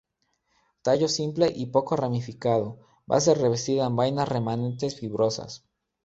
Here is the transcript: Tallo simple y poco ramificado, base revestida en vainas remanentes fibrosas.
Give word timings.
Tallo 0.81 1.07
simple 1.07 1.51
y 1.55 1.67
poco 1.67 1.95
ramificado, 1.95 2.79
base 3.05 3.35
revestida 3.35 3.85
en 3.85 3.95
vainas 3.95 4.27
remanentes 4.27 4.99
fibrosas. 4.99 5.63